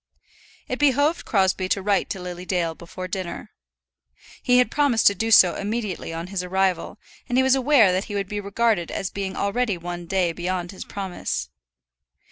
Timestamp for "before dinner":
2.73-3.51